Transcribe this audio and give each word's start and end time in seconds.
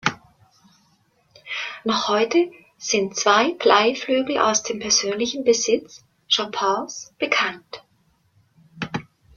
Noch 1.83 2.07
heute 2.07 2.49
sind 2.79 3.15
zwei 3.15 3.51
Pleyel-Flügel 3.53 4.39
aus 4.39 4.63
dem 4.63 4.79
persönlichen 4.79 5.43
Besitz 5.43 6.03
Chopins 6.27 7.13
bekannt. 7.19 7.83